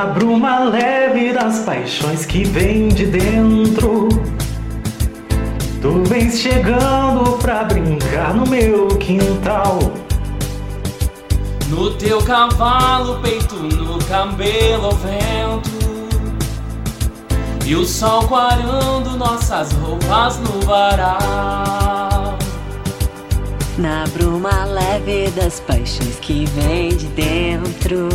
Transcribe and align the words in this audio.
Na 0.00 0.06
bruma 0.06 0.60
leve 0.60 1.30
das 1.30 1.58
paixões 1.58 2.24
que 2.24 2.42
vem 2.42 2.88
de 2.88 3.04
dentro. 3.04 4.08
Tu 5.82 6.02
vens 6.08 6.38
chegando 6.38 7.36
pra 7.36 7.64
brincar 7.64 8.32
no 8.32 8.48
meu 8.48 8.88
quintal. 8.96 9.78
No 11.68 11.90
teu 11.96 12.22
cavalo, 12.22 13.20
peito 13.20 13.56
no 13.56 14.02
cabelo 14.06 14.86
ao 14.86 14.92
vento. 14.92 15.70
E 17.66 17.74
o 17.76 17.84
sol 17.84 18.26
quarando 18.26 19.18
nossas 19.18 19.70
roupas 19.72 20.38
no 20.38 20.62
varal. 20.62 22.38
Na 23.76 24.04
bruma 24.14 24.64
leve 24.64 25.30
das 25.32 25.60
paixões 25.60 26.18
que 26.22 26.46
vem 26.46 26.88
de 26.88 27.06
dentro. 27.08 28.08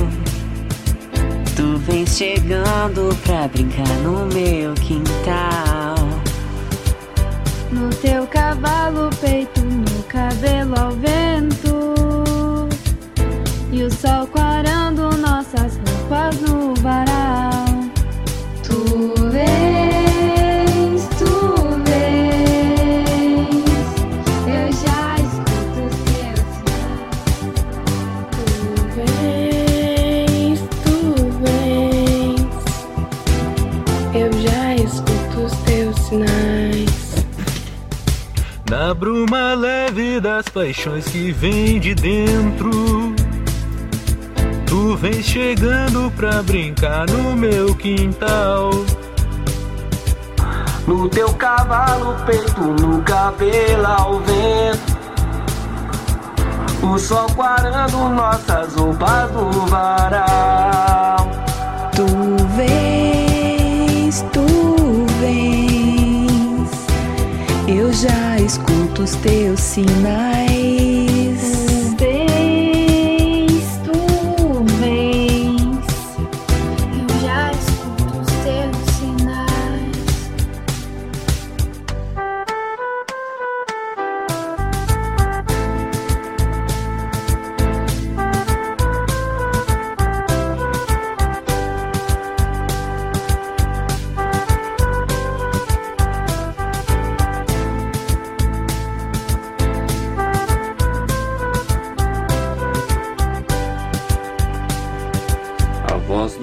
Vens 1.88 2.18
chegando 2.18 3.16
pra 3.24 3.48
brincar 3.48 3.88
no 4.04 4.26
meu 4.26 4.74
quintal. 4.74 5.96
No 7.72 7.90
teu 8.02 8.26
cavalo, 8.26 9.12
Eu 34.18 34.32
já 34.32 34.76
escuto 34.76 35.42
os 35.46 35.52
teus 35.64 36.00
sinais. 36.08 37.16
Na 38.70 38.94
bruma 38.94 39.54
leve 39.54 40.22
das 40.22 40.48
paixões 40.48 41.06
que 41.10 41.34
vem 41.34 41.82
de 41.82 41.94
dentro. 41.94 42.72
Tu 44.66 44.96
vens 44.96 45.26
chegando 45.26 46.10
pra 46.16 46.42
brincar 46.42 47.06
no 47.10 47.36
meu 47.36 47.76
quintal. 47.76 48.70
No 50.88 51.10
teu 51.10 51.34
cavalo, 51.34 52.16
peito 52.26 52.62
no 52.62 53.02
cabelo 53.02 53.86
ao 53.86 54.22
vento. 54.22 54.96
O 56.82 56.98
sol 56.98 57.28
quarando 57.36 58.10
nossas 58.10 58.76
roupas 58.76 59.05
Eu 67.68 67.92
já 67.92 68.38
escuto 68.38 69.02
os 69.02 69.16
teus 69.16 69.60
sinais. 69.60 71.05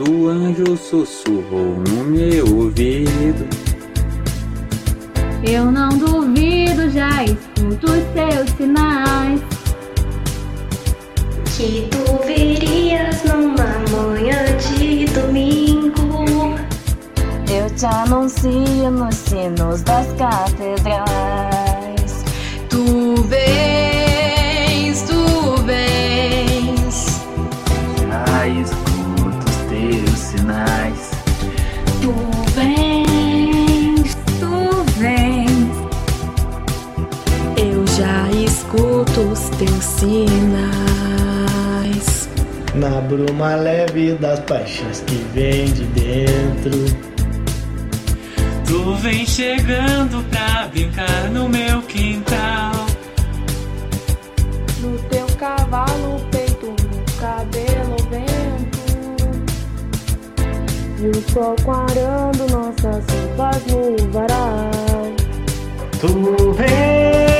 Do 0.04 0.28
anjo 0.28 0.76
sussurrou 0.76 1.76
no 1.88 2.04
meu 2.04 2.44
ouvido. 2.56 3.46
Eu 5.44 5.70
não 5.70 5.90
duvido, 5.90 6.90
já 6.90 7.22
escuto 7.24 7.86
os 7.86 8.04
teus 8.12 8.50
sinais. 8.56 9.40
Que 11.56 11.88
tu 11.90 12.18
virias 12.26 13.22
numa 13.24 13.78
manhã 13.92 14.44
de 14.58 15.04
domingo. 15.06 16.56
Eu 17.48 17.70
te 17.76 17.86
anuncio 17.86 18.90
nos 18.90 19.14
sinos 19.14 19.82
das 19.82 20.08
catedrais. 20.14 21.04
Tu 22.68 23.22
vens, 23.28 25.02
tu 25.02 25.62
vens. 25.62 27.22
Já 28.08 28.48
escuto 28.48 28.81
os 39.24 39.48
teus 39.50 39.84
sinais. 39.84 40.62
Na 42.74 43.00
bruma 43.02 43.54
leve 43.54 44.14
das 44.14 44.40
paixões 44.40 45.00
que 45.06 45.16
vem 45.34 45.66
de 45.66 45.84
dentro. 45.84 47.12
Tu 48.66 48.94
vem 48.96 49.26
chegando 49.26 50.24
pra 50.30 50.68
brincar 50.68 51.30
no 51.30 51.48
meu 51.48 51.82
quintal. 51.82 52.72
No 54.80 54.98
teu 55.10 55.26
cavalo, 55.38 56.20
peito 56.30 56.66
no 56.66 57.04
cabelo 57.20 57.96
vento. 58.10 58.82
E 60.98 61.06
o 61.06 61.30
sol 61.30 61.54
quarando 61.64 62.46
nossas 62.50 63.04
roupas 63.10 63.62
no 63.66 64.10
varal. 64.10 64.70
Tu 66.00 66.52
vens, 66.52 67.31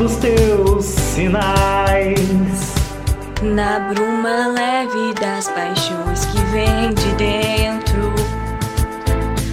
escuto 0.00 0.04
os 0.04 0.16
teus 0.16 0.84
sinais. 0.84 2.74
Na 3.42 3.80
bruma 3.80 4.48
leve 4.48 5.14
das 5.20 5.48
paixões 5.48 6.24
que 6.26 6.38
vem 6.52 6.94
de 6.94 7.12
dentro. 7.14 8.12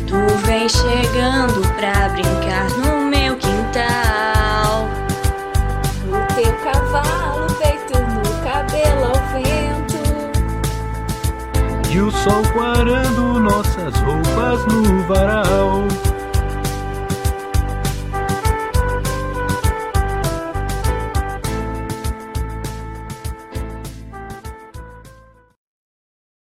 Tu 0.05 0.17
vem 0.45 0.69
chegando 0.69 1.61
pra 1.75 2.09
brincar 2.09 2.69
no 2.77 3.05
meu 3.05 3.35
quintal. 3.37 4.87
No 6.05 6.25
teu 6.35 6.53
cavalo, 6.63 7.47
peito 7.59 7.97
no 7.99 8.23
cabelo 8.43 9.05
ao 9.05 9.19
vento. 9.33 9.97
E 11.89 11.99
o 11.99 12.11
sol 12.11 12.43
quarando 12.53 13.39
nossas 13.39 13.95
roupas 13.95 14.65
no 14.65 15.03
varal. 15.07 15.87